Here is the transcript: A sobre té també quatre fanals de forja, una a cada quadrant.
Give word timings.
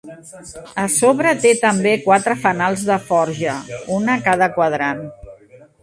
A 0.83 0.85
sobre 0.99 1.33
té 1.43 1.51
també 1.65 1.91
quatre 2.07 2.35
fanals 2.47 2.87
de 2.91 2.99
forja, 3.13 3.61
una 3.99 4.17
a 4.17 4.21
cada 4.31 4.53
quadrant. 4.59 5.07